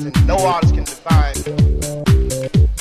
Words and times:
define 0.00 0.12
and 0.14 0.26
no 0.26 0.36
artist 0.46 0.74
can 0.74 0.84
define. 0.84 1.34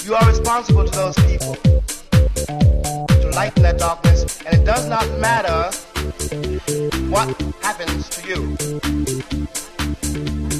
You 0.06 0.16
are 0.16 0.28
responsible 0.28 0.86
to 0.86 0.92
those 0.92 1.16
people 1.16 1.56
to 1.56 3.32
lighten 3.34 3.64
that 3.64 3.78
darkness, 3.78 4.42
and 4.46 4.60
it 4.60 4.66
does 4.66 4.88
not 4.88 5.08
matter 5.20 5.70
what 7.10 7.30
happens 7.62 8.10
to 8.10 8.28
you. 8.28 8.58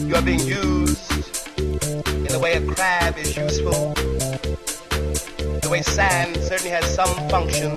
You 0.08 0.16
are 0.16 0.22
being 0.22 0.40
used 0.40 1.48
in 1.58 2.28
the 2.28 2.40
way 2.42 2.54
a 2.54 2.62
crab 2.74 3.18
is 3.18 3.36
useful, 3.36 3.94
the 5.62 5.70
way 5.70 5.82
sand 5.82 6.38
certainly 6.38 6.72
has 6.72 6.86
some 6.94 7.30
function. 7.30 7.74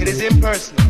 It 0.00 0.08
is 0.08 0.20
impersonal. 0.20 0.83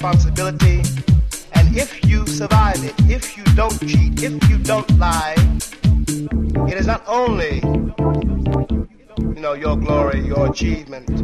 responsibility. 0.00 0.80
And 1.52 1.76
if 1.76 2.02
you 2.06 2.26
survive 2.26 2.82
it, 2.82 2.94
if 3.00 3.36
you 3.36 3.44
don't 3.54 3.78
cheat, 3.86 4.22
if 4.22 4.48
you 4.48 4.56
don't 4.56 4.88
lie, 4.98 5.34
it 6.68 6.78
is 6.78 6.86
not 6.86 7.02
only, 7.06 7.56
you 9.18 9.42
know, 9.42 9.52
your 9.52 9.76
glory, 9.76 10.20
your 10.20 10.50
achievement, 10.50 11.19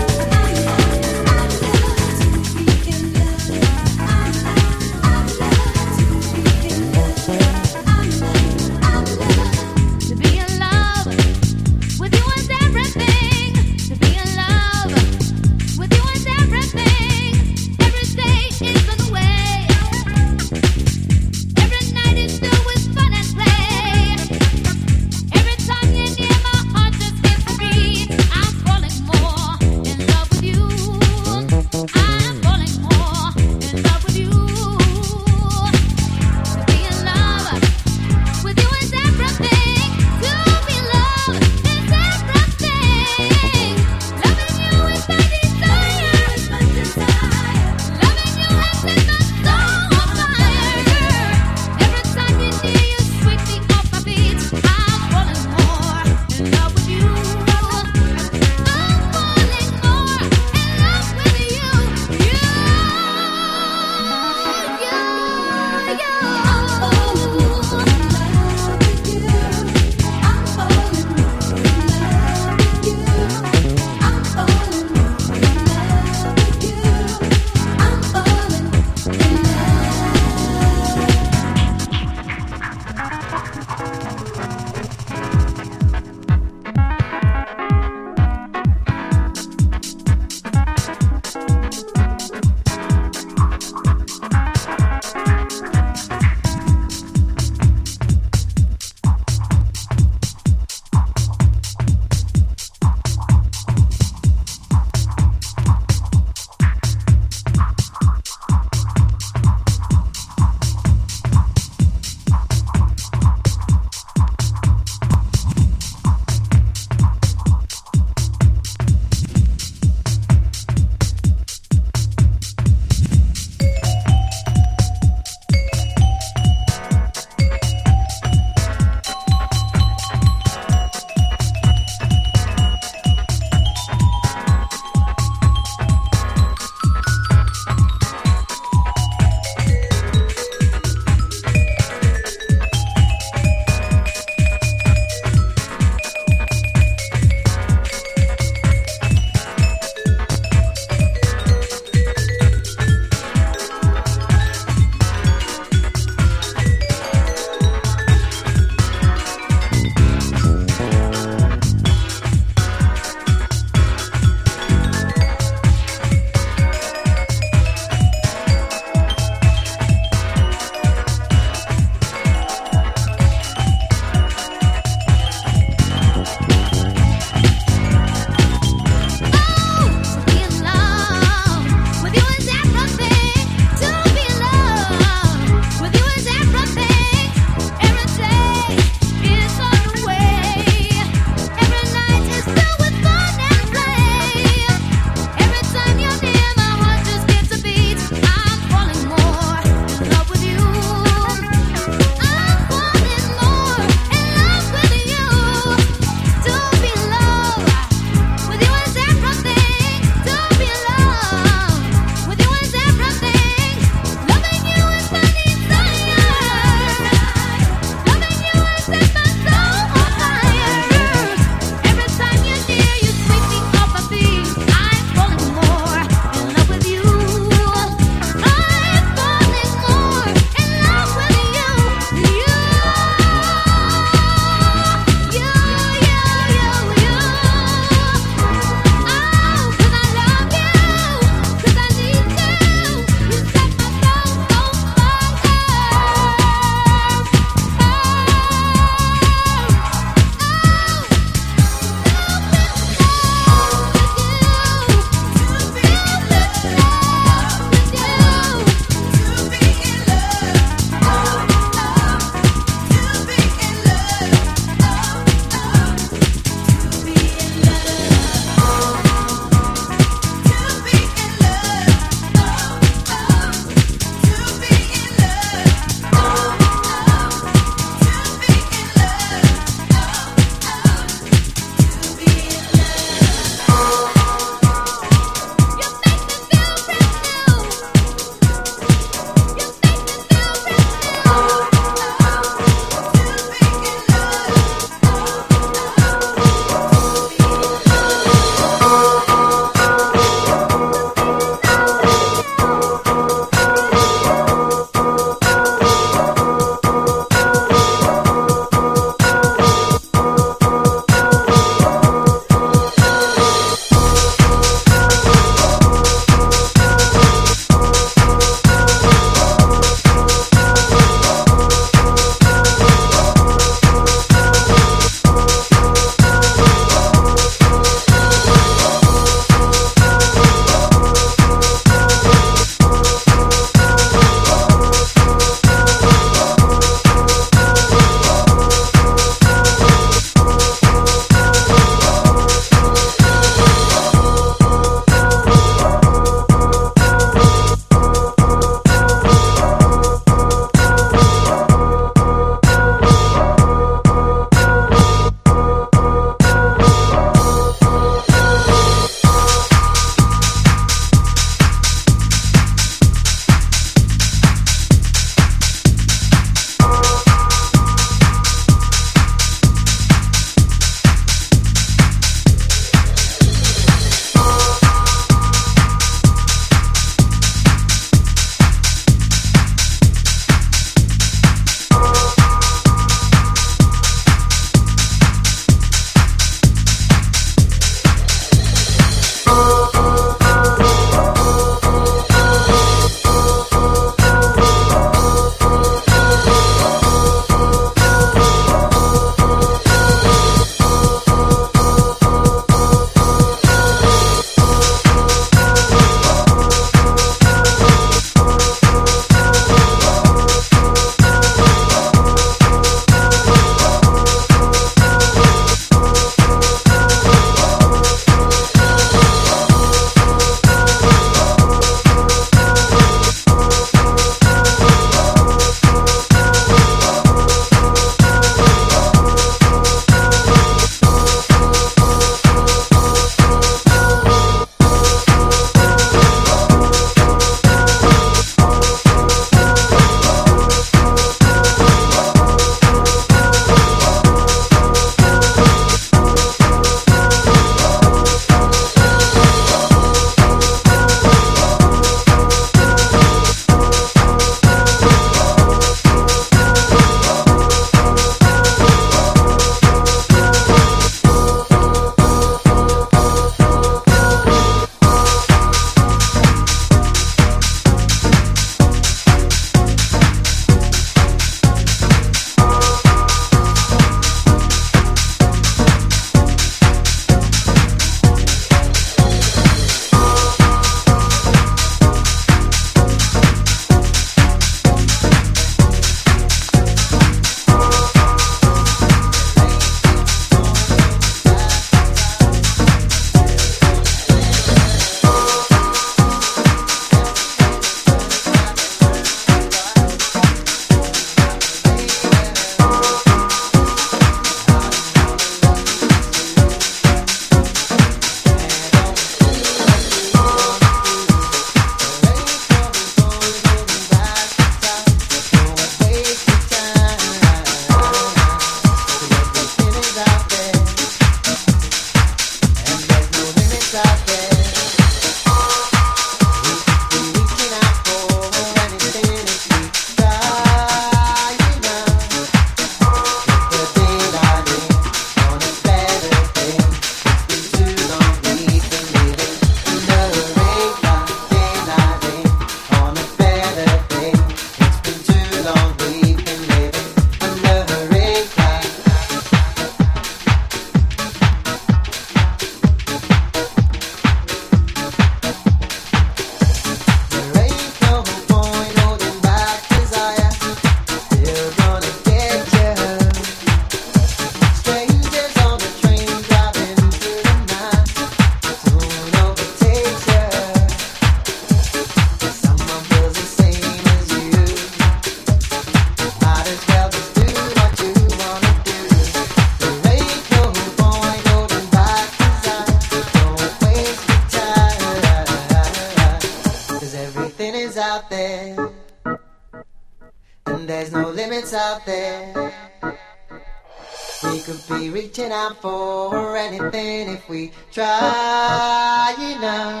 reaching 595.41 595.51
out 595.51 595.81
for 595.81 596.55
anything 596.55 597.29
if 597.29 597.49
we 597.49 597.71
try 597.91 599.35
enough. 599.39 600.00